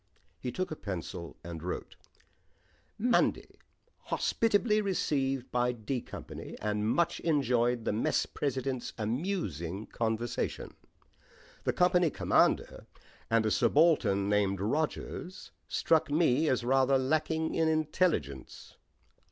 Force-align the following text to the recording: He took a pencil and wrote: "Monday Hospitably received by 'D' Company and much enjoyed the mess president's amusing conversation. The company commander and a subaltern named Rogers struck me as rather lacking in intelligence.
He 0.39 0.51
took 0.51 0.71
a 0.71 0.75
pencil 0.75 1.37
and 1.43 1.61
wrote: 1.61 1.95
"Monday 2.97 3.59
Hospitably 4.05 4.81
received 4.81 5.51
by 5.51 5.73
'D' 5.73 6.01
Company 6.07 6.57
and 6.59 6.89
much 6.89 7.19
enjoyed 7.19 7.85
the 7.85 7.93
mess 7.93 8.25
president's 8.25 8.93
amusing 8.97 9.85
conversation. 9.85 10.73
The 11.65 11.73
company 11.73 12.09
commander 12.09 12.87
and 13.29 13.45
a 13.45 13.51
subaltern 13.51 14.27
named 14.27 14.59
Rogers 14.59 15.51
struck 15.67 16.09
me 16.09 16.49
as 16.49 16.63
rather 16.63 16.97
lacking 16.97 17.53
in 17.53 17.67
intelligence. 17.67 18.77